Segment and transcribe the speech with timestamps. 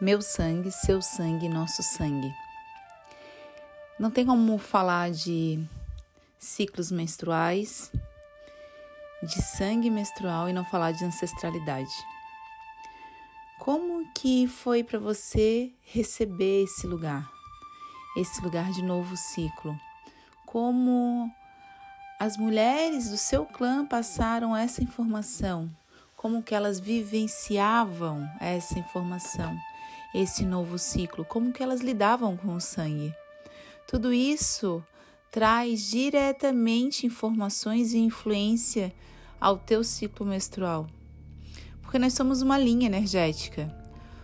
[0.00, 2.32] Meu sangue, seu sangue, nosso sangue.
[3.98, 5.58] Não tem como falar de
[6.38, 7.90] ciclos menstruais,
[9.20, 11.90] de sangue menstrual e não falar de ancestralidade.
[13.58, 17.28] Como que foi para você receber esse lugar?
[18.16, 19.76] Esse lugar de novo ciclo?
[20.46, 21.28] Como
[22.20, 25.68] as mulheres do seu clã passaram essa informação?
[26.16, 29.58] Como que elas vivenciavam essa informação?
[30.14, 33.14] Esse novo ciclo, como que elas lidavam com o sangue.
[33.86, 34.82] Tudo isso
[35.30, 38.92] traz diretamente informações e influência
[39.40, 40.86] ao teu ciclo menstrual.
[41.82, 43.74] Porque nós somos uma linha energética.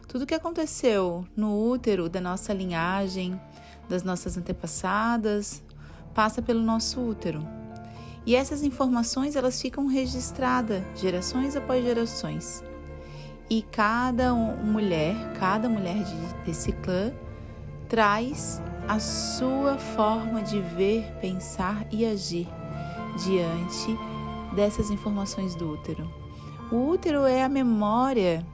[0.09, 3.41] Tudo que aconteceu no útero da nossa linhagem,
[3.89, 5.63] das nossas antepassadas,
[6.15, 7.47] passa pelo nosso útero.
[8.27, 12.63] E essas informações elas ficam registradas gerações após gerações.
[13.49, 17.13] E cada mulher, cada mulher de, desse clã
[17.89, 22.49] traz a sua forma de ver, pensar e agir
[23.25, 23.97] diante
[24.55, 26.09] dessas informações do útero.
[26.73, 28.45] O útero é a memória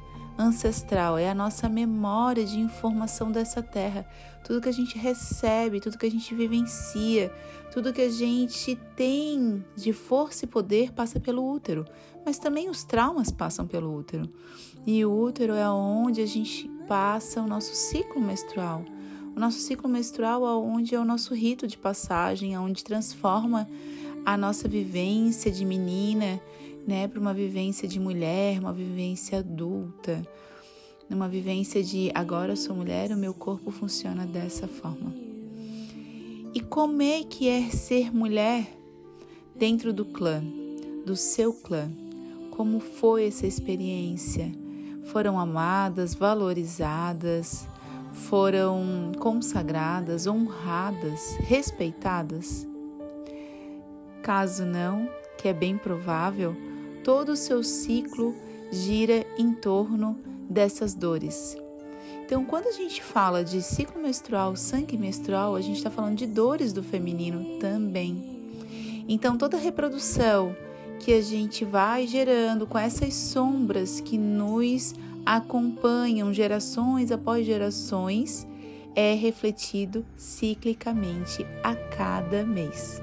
[0.41, 4.07] ancestral, é a nossa memória de informação dessa terra.
[4.43, 7.33] Tudo que a gente recebe, tudo que a gente vivencia,
[7.73, 11.85] tudo que a gente tem de força e poder passa pelo útero,
[12.25, 14.29] mas também os traumas passam pelo útero.
[14.87, 18.85] E o útero é onde a gente passa o nosso ciclo menstrual.
[19.37, 23.69] O nosso ciclo menstrual é onde é o nosso rito de passagem, é onde transforma
[24.25, 26.41] a nossa vivência de menina,
[26.87, 30.23] né, para uma vivência de mulher, uma vivência adulta,
[31.09, 35.13] numa vivência de agora eu sou mulher, o meu corpo funciona dessa forma.
[36.55, 38.67] E como é que é ser mulher
[39.55, 40.43] dentro do clã,
[41.05, 41.91] do seu clã?
[42.51, 44.53] Como foi essa experiência?
[45.07, 47.67] Foram amadas, valorizadas,
[48.13, 52.67] foram consagradas, honradas, respeitadas?
[54.23, 55.09] Caso não,
[55.39, 56.55] que é bem provável,
[57.05, 58.35] todo o seu ciclo
[58.71, 60.17] gira em torno
[60.49, 61.57] dessas dores.
[62.25, 66.27] Então, quando a gente fala de ciclo menstrual, sangue menstrual, a gente está falando de
[66.27, 68.41] dores do feminino também.
[69.09, 70.55] Então, toda reprodução
[71.01, 74.95] que a gente vai gerando com essas sombras que nos
[75.27, 78.47] acompanham gerações após gerações
[78.95, 83.03] é refletido ciclicamente a cada mês.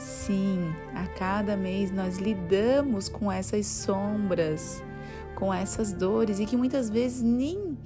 [0.00, 4.82] Sim, a cada mês nós lidamos com essas sombras,
[5.34, 7.76] com essas dores e que muitas vezes nem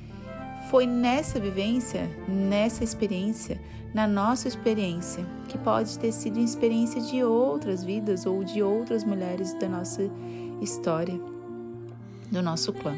[0.70, 3.60] foi nessa vivência, nessa experiência,
[3.92, 9.52] na nossa experiência, que pode ter sido experiência de outras vidas ou de outras mulheres
[9.54, 10.08] da nossa
[10.60, 11.20] história,
[12.31, 12.94] do nosso clã.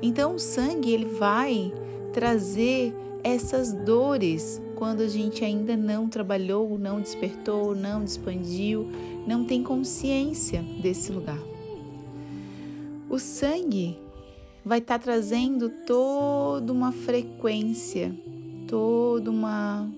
[0.00, 1.72] Então o sangue ele vai
[2.12, 2.94] trazer
[3.24, 8.88] essas dores quando a gente ainda não trabalhou, não despertou, não expandiu,
[9.26, 11.40] não tem consciência desse lugar.
[13.10, 13.98] O sangue
[14.64, 18.14] vai estar tá trazendo toda uma frequência,
[18.68, 19.90] toda uma,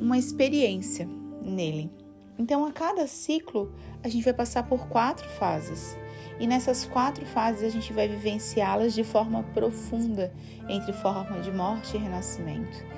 [0.00, 1.06] uma experiência
[1.42, 1.90] nele.
[2.38, 3.70] Então, a cada ciclo,
[4.02, 5.98] a gente vai passar por quatro fases.
[6.40, 10.32] E nessas quatro fases, a gente vai vivenciá-las de forma profunda,
[10.66, 12.90] entre forma de morte e renascimento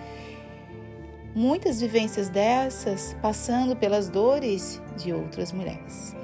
[1.34, 6.14] muitas vivências dessas passando pelas dores de outras mulheres.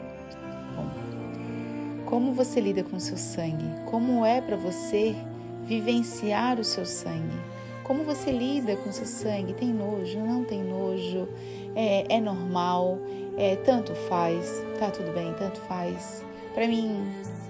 [0.76, 3.66] Bom, como você lida com seu sangue?
[3.86, 5.16] Como é para você
[5.64, 7.38] vivenciar o seu sangue?
[7.82, 9.52] Como você lida com seu sangue?
[9.52, 10.20] Tem nojo?
[10.20, 11.28] Não tem nojo?
[11.74, 12.98] É, é normal?
[13.36, 14.62] É, tanto faz?
[14.78, 15.34] Tá tudo bem?
[15.34, 16.24] Tanto faz?
[16.54, 16.96] Para mim,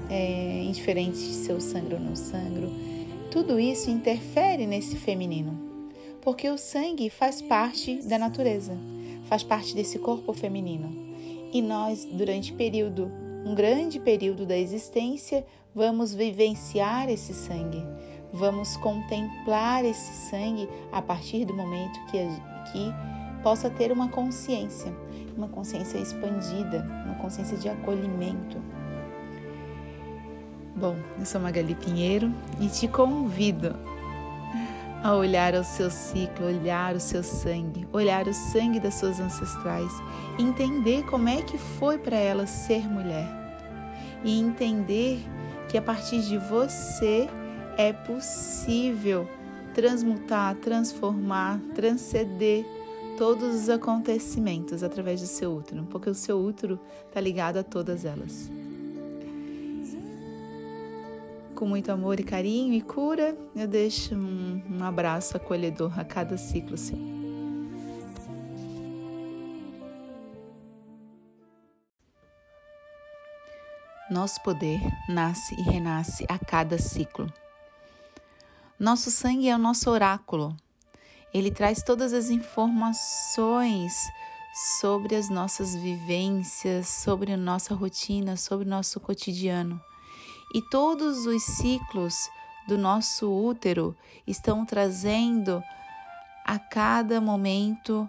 [0.09, 2.73] é indiferente se eu sangro ou não sangro.
[3.31, 5.70] Tudo isso interfere nesse feminino
[6.23, 8.77] porque o sangue faz parte da natureza,
[9.25, 11.11] faz parte desse corpo feminino.
[11.53, 13.11] E nós, durante período,
[13.45, 15.45] um grande período da existência,
[15.75, 17.83] vamos vivenciar esse sangue,
[18.33, 22.19] vamos contemplar esse sangue a partir do momento que,
[22.71, 24.93] que possa ter uma consciência,
[25.37, 28.59] uma consciência expandida, uma consciência de acolhimento.
[30.77, 33.75] Bom, eu sou Magali Pinheiro e te convido
[35.03, 39.93] a olhar ao seu ciclo, olhar o seu sangue, olhar o sangue das suas ancestrais,
[40.39, 43.27] entender como é que foi para elas ser mulher
[44.23, 45.21] e entender
[45.69, 47.29] que a partir de você
[47.79, 49.27] é possível
[49.73, 52.67] transmutar, transformar, transcender
[53.17, 58.05] todos os acontecimentos através do seu útero, porque o seu útero está ligado a todas
[58.05, 58.51] elas.
[61.61, 66.39] Com muito amor e carinho e cura, eu deixo um, um abraço acolhedor a cada
[66.39, 66.97] ciclo seu.
[74.11, 77.31] Nosso poder nasce e renasce a cada ciclo.
[78.79, 80.57] Nosso sangue é o nosso oráculo.
[81.33, 83.93] Ele traz todas as informações
[84.79, 89.79] sobre as nossas vivências, sobre a nossa rotina, sobre o nosso cotidiano.
[90.53, 92.29] E todos os ciclos
[92.67, 95.63] do nosso útero estão trazendo
[96.45, 98.09] a cada momento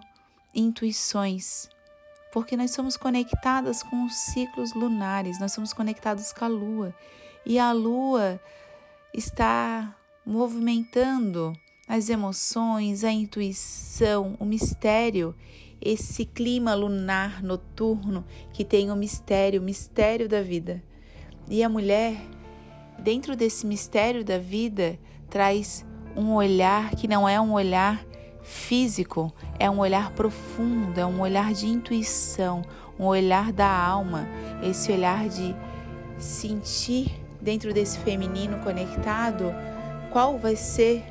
[0.54, 1.68] intuições,
[2.32, 6.94] porque nós somos conectadas com os ciclos lunares, nós somos conectados com a lua,
[7.46, 8.40] e a lua
[9.14, 11.52] está movimentando
[11.86, 15.34] as emoções, a intuição, o mistério,
[15.80, 20.82] esse clima lunar noturno que tem o mistério, o mistério da vida.
[21.48, 22.16] E a mulher,
[22.98, 24.98] dentro desse mistério da vida,
[25.28, 25.84] traz
[26.16, 28.04] um olhar que não é um olhar
[28.42, 32.62] físico, é um olhar profundo, é um olhar de intuição,
[32.98, 34.28] um olhar da alma,
[34.62, 35.54] esse olhar de
[36.18, 39.52] sentir dentro desse feminino conectado
[40.12, 41.02] qual vai ser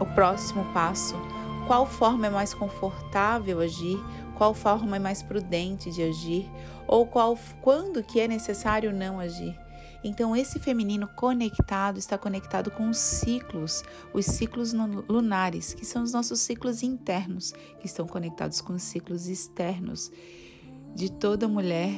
[0.00, 1.14] o próximo passo,
[1.66, 4.02] qual forma é mais confortável agir,
[4.38, 6.48] qual forma é mais prudente de agir,
[6.86, 9.58] ou qual quando que é necessário não agir.
[10.02, 13.82] Então esse feminino conectado está conectado com os ciclos,
[14.14, 19.26] os ciclos lunares, que são os nossos ciclos internos, que estão conectados com os ciclos
[19.26, 20.12] externos
[20.94, 21.90] de toda mulher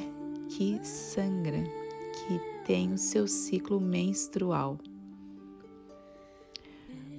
[0.49, 1.63] que sangra,
[2.27, 4.79] que tem o seu ciclo menstrual.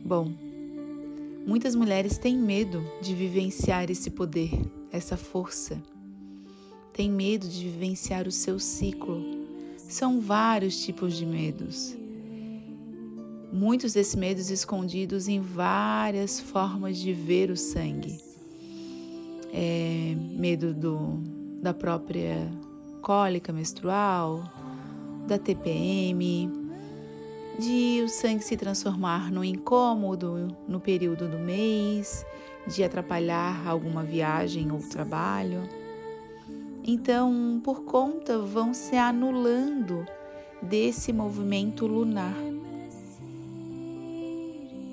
[0.05, 0.33] Bom,
[1.47, 4.50] muitas mulheres têm medo de vivenciar esse poder,
[4.91, 5.83] essa força.
[6.93, 9.23] Têm medo de vivenciar o seu ciclo.
[9.79, 11.97] São vários tipos de medos.
[13.53, 18.19] Muitos desses medos escondidos em várias formas de ver o sangue.
[19.53, 21.19] É, medo do,
[21.61, 22.50] da própria
[23.03, 24.43] cólica menstrual,
[25.27, 26.62] da TPM,
[27.59, 32.25] de o sangue se transformar no incômodo no período do mês,
[32.67, 35.69] de atrapalhar alguma viagem ou trabalho.
[36.85, 40.07] Então, por conta, vão se anulando
[40.61, 42.37] desse movimento lunar.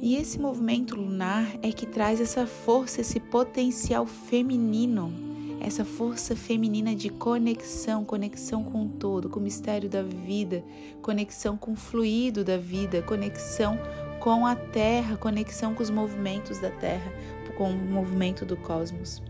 [0.02, 5.29] E esse movimento lunar é que traz essa força, esse potencial feminino
[5.62, 10.64] essa força feminina de conexão, conexão com o todo, com o mistério da vida,
[11.02, 13.78] conexão com o fluido da vida, conexão
[14.20, 17.12] com a terra, conexão com os movimentos da terra,
[17.58, 19.22] com o movimento do cosmos.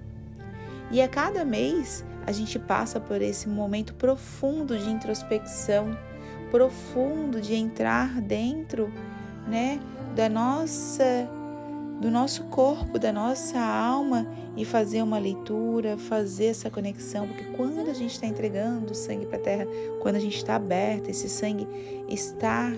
[0.91, 5.97] E a cada mês a gente passa por esse momento profundo de introspecção,
[6.51, 8.91] profundo de entrar dentro,
[9.47, 9.79] né,
[10.15, 11.27] da nossa
[11.99, 14.25] do nosso corpo, da nossa alma
[14.55, 19.25] e fazer uma leitura, fazer essa conexão, porque quando a gente está entregando o sangue
[19.25, 19.67] para a terra,
[20.01, 21.67] quando a gente está aberto, esse sangue
[22.07, 22.71] está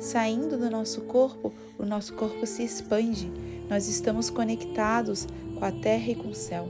[0.00, 3.30] saindo do nosso corpo, o nosso corpo se expande.
[3.68, 5.26] Nós estamos conectados
[5.56, 6.68] com a terra e com o céu.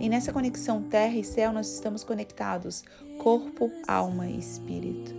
[0.00, 2.84] E nessa conexão terra e céu, nós estamos conectados
[3.18, 5.14] corpo, alma e espírito.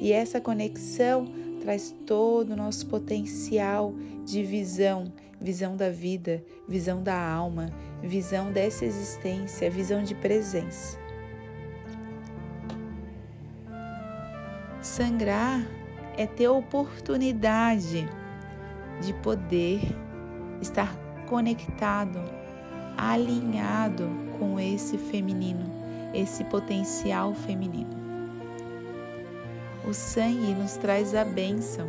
[0.00, 1.26] E essa conexão
[1.60, 3.94] traz todo o nosso potencial
[4.24, 7.70] de visão, visão da vida, visão da alma,
[8.02, 10.98] visão dessa existência, visão de presença.
[14.80, 15.60] Sangrar
[16.16, 18.08] é ter oportunidade
[19.00, 19.80] de poder
[20.60, 20.92] estar
[21.26, 22.18] conectado,
[22.96, 25.70] alinhado com esse feminino,
[26.12, 27.96] esse potencial feminino.
[29.86, 31.88] O sangue nos traz a bênção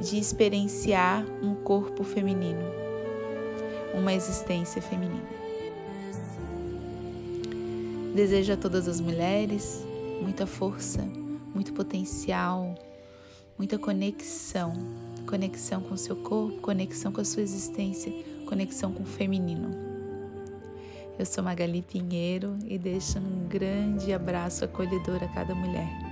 [0.00, 2.62] de experienciar um corpo feminino,
[3.94, 5.28] uma existência feminina.
[8.14, 9.84] Desejo a todas as mulheres
[10.20, 11.02] muita força,
[11.54, 12.74] muito potencial,
[13.56, 14.72] muita conexão,
[15.26, 18.12] conexão com seu corpo, conexão com a sua existência,
[18.46, 19.70] conexão com o feminino.
[21.18, 26.07] Eu sou Magali Pinheiro e deixo um grande abraço acolhedor a cada mulher.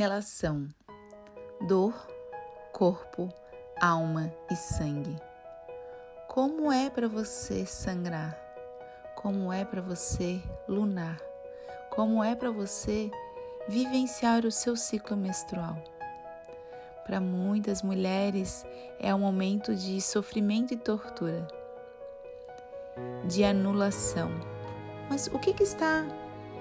[0.00, 0.66] Relação
[1.68, 1.92] dor,
[2.72, 3.28] corpo,
[3.78, 5.14] alma e sangue.
[6.26, 8.34] Como é para você sangrar?
[9.14, 11.20] Como é para você lunar?
[11.90, 13.10] Como é para você
[13.68, 15.76] vivenciar o seu ciclo menstrual?
[17.04, 18.64] Para muitas mulheres
[18.98, 21.46] é um momento de sofrimento e tortura,
[23.26, 24.30] de anulação,
[25.10, 26.06] Mas o que, que está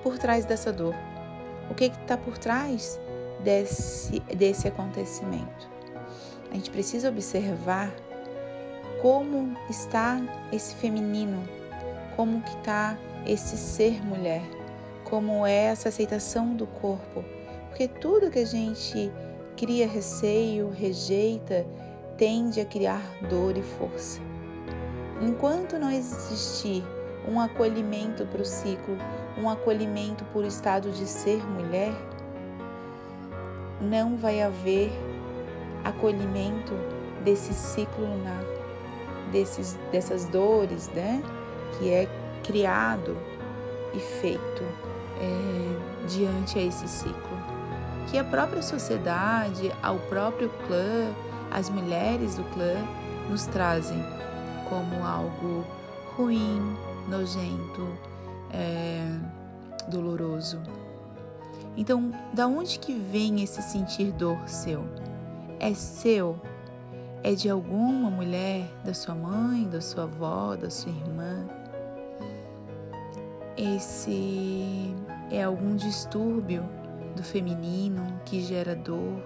[0.03, 0.93] por trás dessa dor?
[1.72, 3.00] O que está por trás
[3.43, 5.69] desse, desse acontecimento?
[6.51, 7.93] A gente precisa observar
[9.01, 11.48] como está esse feminino,
[12.15, 14.41] como que está esse ser mulher,
[15.03, 17.24] como é essa aceitação do corpo,
[17.69, 19.12] porque tudo que a gente
[19.55, 21.65] cria receio, rejeita,
[22.17, 24.19] tende a criar dor e força.
[25.22, 26.84] Enquanto não existir
[27.27, 28.98] um acolhimento para o ciclo,
[29.38, 31.93] um acolhimento por estado de ser mulher,
[33.81, 34.91] não vai haver
[35.83, 36.74] acolhimento
[37.24, 38.43] desse ciclo lunar,
[39.31, 41.24] desses, dessas dores, né?
[41.77, 42.07] Que é
[42.43, 43.17] criado
[43.93, 44.63] e feito
[45.19, 47.39] é, diante a esse ciclo.
[48.09, 51.13] Que a própria sociedade, ao próprio clã,
[51.51, 52.75] as mulheres do clã
[53.29, 54.03] nos trazem
[54.67, 55.65] como algo
[56.15, 56.75] ruim,
[57.07, 57.88] nojento,
[58.51, 59.03] é,
[59.89, 60.59] doloroso.
[61.79, 64.83] Então, da onde que vem esse sentir dor seu?
[65.62, 66.38] É seu?
[67.24, 71.48] É de alguma mulher, da sua mãe, da sua avó, da sua irmã?
[73.55, 74.93] Esse
[75.31, 76.67] é algum distúrbio
[77.15, 79.24] do feminino que gera dor,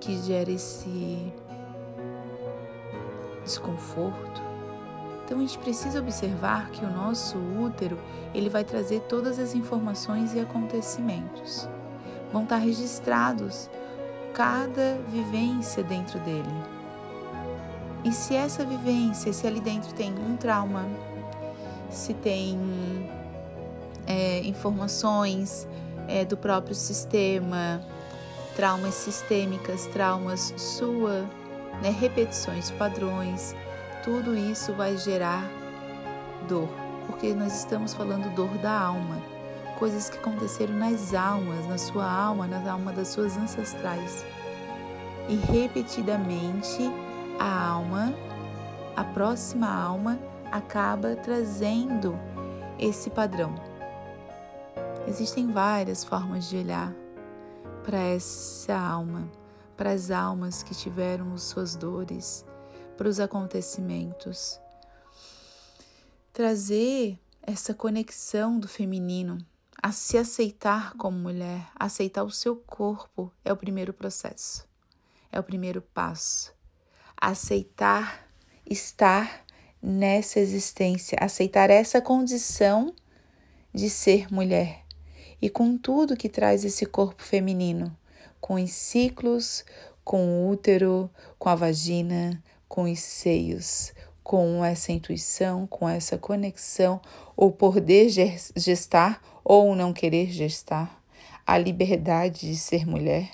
[0.00, 1.32] que gera esse
[3.42, 4.49] desconforto.
[5.30, 7.96] Então a gente precisa observar que o nosso útero,
[8.34, 11.68] ele vai trazer todas as informações e acontecimentos.
[12.32, 13.70] Vão estar registrados
[14.34, 16.50] cada vivência dentro dele.
[18.02, 20.84] E se essa vivência, se ali dentro tem um trauma,
[21.88, 22.58] se tem
[24.08, 25.68] é, informações
[26.08, 27.80] é, do próprio sistema,
[28.56, 31.20] traumas sistêmicas, traumas sua,
[31.80, 33.54] né, repetições, padrões,
[34.02, 35.44] tudo isso vai gerar
[36.48, 36.68] dor,
[37.06, 39.20] porque nós estamos falando dor da alma,
[39.78, 44.24] coisas que aconteceram nas almas, na sua alma, na alma das suas ancestrais.
[45.28, 46.90] E repetidamente
[47.38, 48.12] a alma,
[48.96, 50.18] a próxima alma,
[50.50, 52.18] acaba trazendo
[52.78, 53.54] esse padrão.
[55.06, 56.92] Existem várias formas de olhar
[57.84, 59.28] para essa alma,
[59.76, 62.44] para as almas que tiveram suas dores,
[63.00, 64.60] para os acontecimentos.
[66.34, 69.38] Trazer essa conexão do feminino,
[69.82, 74.68] a se aceitar como mulher, aceitar o seu corpo é o primeiro processo,
[75.32, 76.52] é o primeiro passo.
[77.16, 78.28] Aceitar
[78.68, 79.46] estar
[79.80, 82.94] nessa existência, aceitar essa condição
[83.72, 84.84] de ser mulher
[85.40, 87.96] e com tudo que traz esse corpo feminino,
[88.38, 89.64] com os ciclos,
[90.04, 97.00] com o útero, com a vagina, com os seios, com essa intuição, com essa conexão,
[97.36, 98.08] ou poder
[98.56, 101.02] gestar ou não querer gestar,
[101.44, 103.28] a liberdade de ser mulher.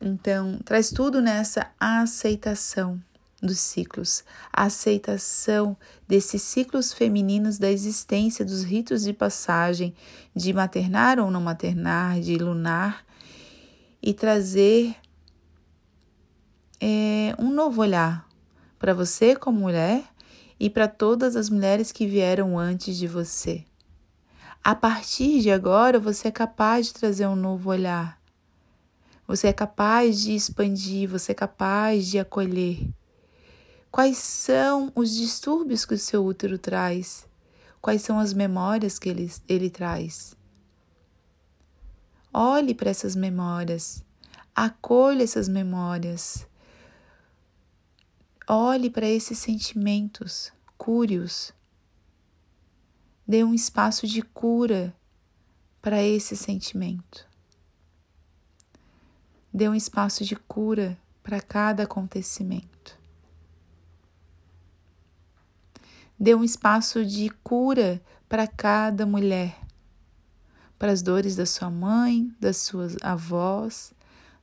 [0.00, 3.02] Então, traz tudo nessa aceitação
[3.42, 5.76] dos ciclos, a aceitação
[6.06, 9.92] desses ciclos femininos da existência, dos ritos de passagem,
[10.32, 13.04] de maternar ou não maternar, de lunar,
[14.00, 14.94] e trazer
[16.84, 18.28] é, um novo olhar
[18.76, 20.02] para você como mulher
[20.58, 23.64] e para todas as mulheres que vieram antes de você.
[24.64, 28.20] A partir de agora, você é capaz de trazer um novo olhar.
[29.28, 32.92] Você é capaz de expandir, você é capaz de acolher.
[33.88, 37.28] Quais são os distúrbios que o seu útero traz?
[37.80, 40.36] Quais são as memórias que ele, ele traz?
[42.34, 44.04] Olhe para essas memórias,
[44.52, 46.50] acolha essas memórias.
[48.48, 51.52] Olhe para esses sentimentos, cure-os.
[53.26, 54.94] Dê um espaço de cura
[55.80, 57.28] para esse sentimento.
[59.54, 62.98] Dê um espaço de cura para cada acontecimento.
[66.18, 69.60] Dê um espaço de cura para cada mulher,
[70.78, 73.92] para as dores da sua mãe, das suas avós,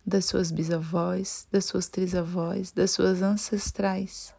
[0.05, 4.33] das suas bisavós, das suas trisavós, das suas ancestrais.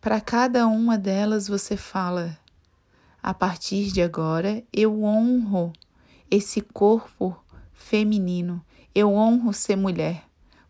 [0.00, 2.38] Para cada uma delas você fala:
[3.22, 5.72] a partir de agora eu honro
[6.30, 7.36] esse corpo
[7.72, 10.24] feminino, eu honro ser mulher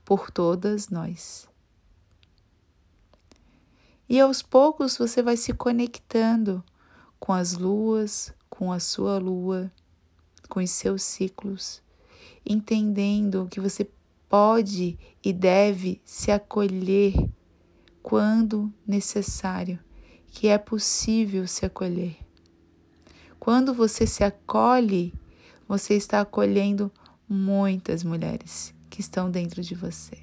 [0.05, 1.49] por todas nós.
[4.09, 6.63] E aos poucos você vai se conectando
[7.19, 9.73] com as luas, com a sua lua,
[10.55, 11.83] com os seus ciclos,
[12.47, 13.91] entendendo que você
[14.29, 17.13] pode e deve se acolher
[18.01, 19.81] quando necessário,
[20.29, 22.17] que é possível se acolher.
[23.41, 25.13] Quando você se acolhe,
[25.67, 26.89] você está acolhendo
[27.29, 30.19] muitas mulheres que estão dentro de você.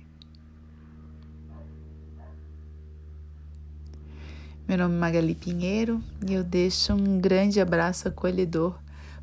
[4.65, 8.79] Meu nome é Magali Pinheiro e eu deixo um grande abraço acolhedor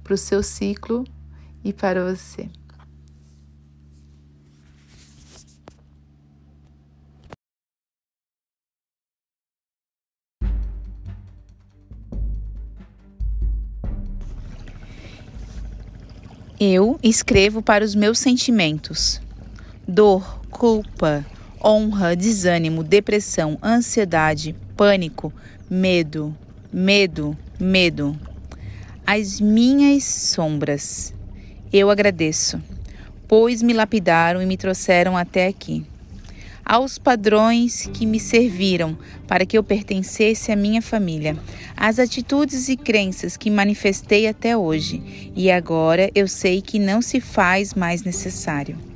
[0.08, 1.04] para o seu ciclo
[1.62, 2.48] e para você.
[16.58, 19.20] Eu escrevo para os meus sentimentos:
[19.86, 21.22] dor, culpa,
[21.62, 25.30] honra, desânimo, depressão, ansiedade, pânico,
[25.68, 26.34] medo,
[26.72, 28.18] medo, medo.
[29.10, 31.14] As minhas sombras.
[31.72, 32.60] Eu agradeço,
[33.26, 35.82] pois me lapidaram e me trouxeram até aqui
[36.62, 41.34] aos padrões que me serviram para que eu pertencesse à minha família,
[41.74, 47.18] às atitudes e crenças que manifestei até hoje, e agora eu sei que não se
[47.18, 48.87] faz mais necessário.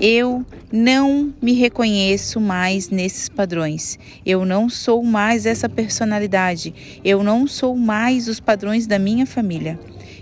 [0.00, 3.98] Eu não me reconheço mais nesses padrões.
[4.24, 6.72] Eu não sou mais essa personalidade.
[7.04, 9.76] Eu não sou mais os padrões da minha família.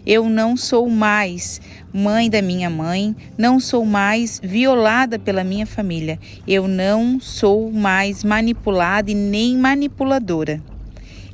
[0.07, 1.61] Eu não sou mais
[1.93, 6.19] mãe da minha mãe, não sou mais violada pela minha família.
[6.49, 10.63] Eu não sou mais manipulada e nem manipuladora.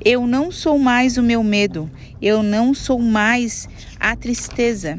[0.05, 1.89] Eu não sou mais o meu medo.
[2.21, 3.69] Eu não sou mais
[4.01, 4.99] a tristeza.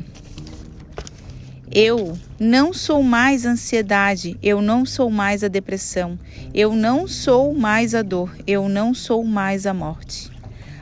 [1.75, 6.19] Eu não sou mais a ansiedade, eu não sou mais a depressão,
[6.53, 10.29] eu não sou mais a dor, eu não sou mais a morte.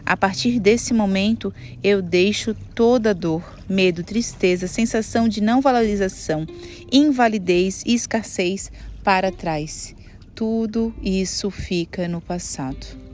[0.05, 6.45] A partir desse momento, eu deixo toda dor, medo, tristeza, sensação de não valorização,
[6.91, 8.69] invalidez e escassez
[9.01, 9.95] para trás.
[10.35, 13.10] Tudo isso fica no passado.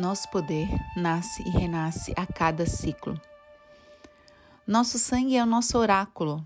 [0.00, 3.20] Nosso poder nasce e renasce a cada ciclo.
[4.66, 6.42] Nosso sangue é o nosso oráculo,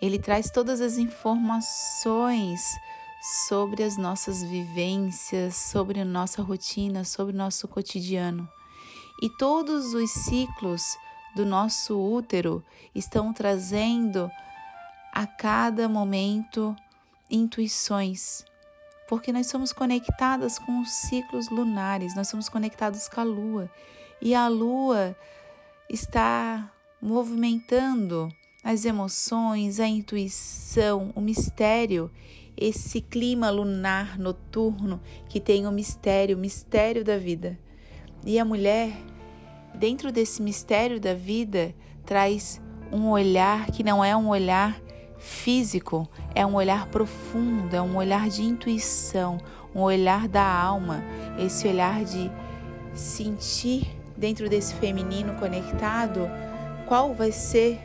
[0.00, 2.62] ele traz todas as informações
[3.44, 8.48] sobre as nossas vivências, sobre a nossa rotina, sobre o nosso cotidiano.
[9.20, 10.96] E todos os ciclos
[11.36, 12.64] do nosso útero
[12.94, 14.30] estão trazendo
[15.12, 16.74] a cada momento
[17.30, 18.42] intuições,
[19.10, 23.68] porque nós somos conectadas com os ciclos lunares, nós somos conectados com a lua
[24.22, 25.16] e a lua
[25.88, 32.08] está movimentando as emoções, a intuição, o mistério,
[32.56, 37.58] esse clima lunar noturno que tem o mistério, o mistério da vida.
[38.24, 38.92] E a mulher,
[39.74, 41.74] dentro desse mistério da vida,
[42.06, 44.80] traz um olhar que não é um olhar
[45.20, 49.38] físico, é um olhar profundo, é um olhar de intuição,
[49.74, 51.04] um olhar da alma,
[51.38, 52.30] esse olhar de
[52.94, 56.28] sentir dentro desse feminino conectado
[56.86, 57.78] qual vai ser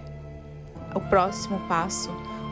[0.95, 2.09] o próximo passo,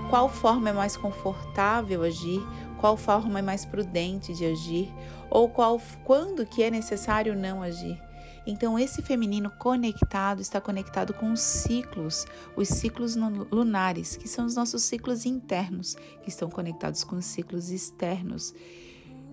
[0.09, 2.45] qual forma é mais confortável agir,
[2.77, 4.93] qual forma é mais prudente de agir,
[5.29, 7.99] ou qual quando que é necessário não agir.
[8.45, 12.25] Então esse feminino conectado está conectado com os ciclos,
[12.55, 17.69] os ciclos lunares, que são os nossos ciclos internos, que estão conectados com os ciclos
[17.69, 18.53] externos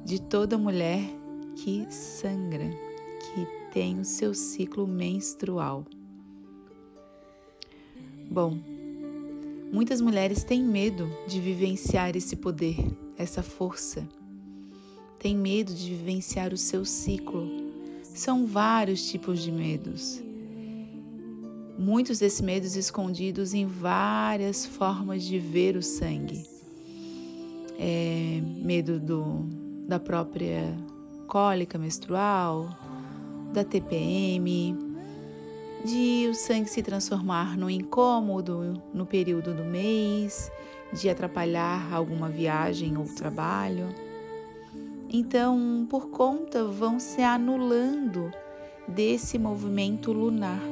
[0.04, 1.02] de toda mulher
[1.56, 2.70] que sangra,
[3.34, 5.84] que tem o seu ciclo menstrual.
[8.30, 8.58] Bom,
[9.72, 12.76] Muitas mulheres têm medo de vivenciar esse poder,
[13.16, 14.06] essa força.
[15.20, 17.48] Têm medo de vivenciar o seu ciclo.
[18.14, 20.20] São vários tipos de medos.
[21.78, 26.44] Muitos desses medos escondidos em várias formas de ver o sangue.
[27.78, 29.46] É, medo do,
[29.88, 30.76] da própria
[31.26, 32.68] cólica menstrual,
[33.54, 34.76] da TPM,
[35.84, 40.50] de o sangue se transformar no incômodo no período do mês,
[40.92, 43.86] de atrapalhar alguma viagem ou trabalho.
[45.12, 48.30] Então, por conta, vão se anulando
[48.86, 50.62] desse movimento lunar.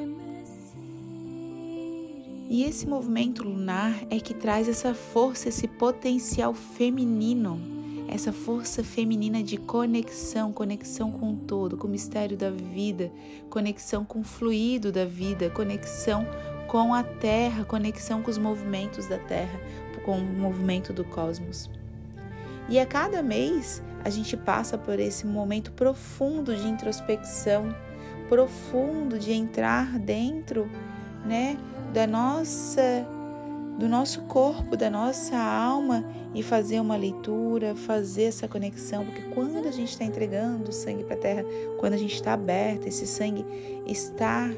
[2.49, 7.77] E esse movimento lunar é que traz essa força, esse potencial feminino
[8.11, 13.11] essa força feminina de conexão, conexão com o todo, com o mistério da vida,
[13.51, 16.25] conexão com o fluido da vida, conexão
[16.67, 19.59] com a terra, conexão com os movimentos da terra,
[20.03, 21.69] com o movimento do cosmos.
[22.69, 27.75] E a cada mês a gente passa por esse momento profundo de introspecção,
[28.27, 30.69] profundo de entrar dentro,
[31.25, 31.57] né,
[31.93, 33.05] da nossa
[33.77, 36.03] do nosso corpo, da nossa alma
[36.35, 41.05] e fazer uma leitura, fazer essa conexão, porque quando a gente está entregando o sangue
[41.05, 41.45] para a terra,
[41.79, 43.45] quando a gente está aberto, esse sangue
[43.87, 44.51] está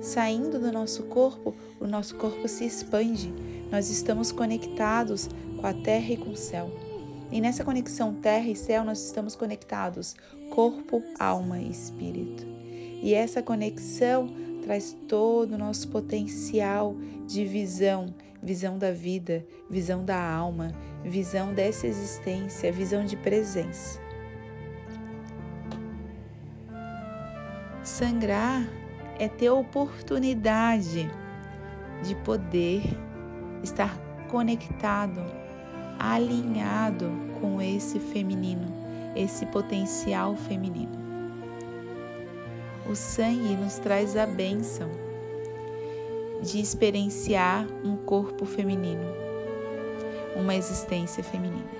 [0.00, 3.34] saindo do nosso corpo, o nosso corpo se expande.
[3.68, 5.28] Nós estamos conectados
[5.60, 6.70] com a terra e com o céu.
[7.32, 10.14] E nessa conexão terra e céu, nós estamos conectados
[10.50, 12.46] corpo, alma e espírito.
[13.02, 14.28] E essa conexão
[14.62, 16.94] traz todo o nosso potencial
[17.26, 23.98] de visão, visão da vida, visão da alma, visão dessa existência, visão de presença.
[27.82, 28.68] Sangrar
[29.18, 31.10] é ter oportunidade
[32.02, 32.82] de poder
[33.62, 33.96] estar
[34.28, 35.20] conectado,
[35.98, 38.72] alinhado com esse feminino,
[39.16, 41.00] esse potencial feminino.
[42.88, 44.90] O sangue nos traz a bênção
[46.42, 49.04] de experienciar um corpo feminino,
[50.36, 51.70] uma existência feminina.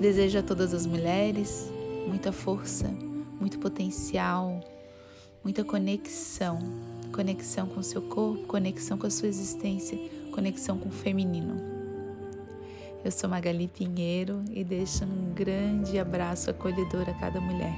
[0.00, 1.70] Desejo a todas as mulheres
[2.06, 2.88] muita força,
[3.40, 4.60] muito potencial,
[5.42, 6.58] muita conexão,
[7.12, 9.98] conexão com seu corpo, conexão com a sua existência,
[10.36, 11.56] conexão com o feminino.
[13.02, 17.74] Eu sou Magali Pinheiro e deixo um grande abraço acolhedor a cada mulher.